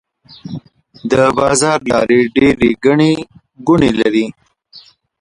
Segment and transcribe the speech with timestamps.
[1.11, 3.13] د بازار لارې ډيرې ګڼې
[3.67, 4.25] ګوڼې لري.